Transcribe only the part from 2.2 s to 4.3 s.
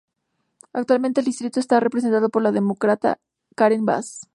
por la Demócrata Karen Bass.